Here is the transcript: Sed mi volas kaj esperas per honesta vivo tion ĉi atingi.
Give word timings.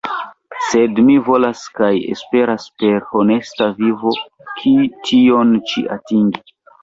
Sed 0.67 1.01
mi 1.09 1.17
volas 1.27 1.59
kaj 1.79 1.89
esperas 2.13 2.65
per 2.83 2.97
honesta 3.11 3.67
vivo 3.81 4.15
tion 4.61 5.55
ĉi 5.73 5.85
atingi. 5.97 6.45